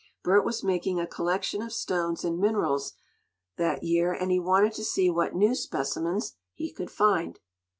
[0.23, 2.93] Bert was making a collection of stones and minerals
[3.57, 7.39] that year, and he wanted to see what new specimens he could find.